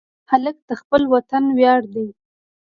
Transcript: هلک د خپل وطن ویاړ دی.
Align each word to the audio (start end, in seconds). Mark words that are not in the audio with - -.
هلک 0.31 0.57
د 0.69 0.71
خپل 0.81 1.01
وطن 1.13 1.43
ویاړ 1.57 1.81
دی. 1.93 2.07